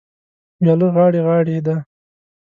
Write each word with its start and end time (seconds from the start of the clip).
وياله 0.61 0.87
غاړې 0.95 1.19
غاړې 1.27 1.57
ده. 1.65 1.75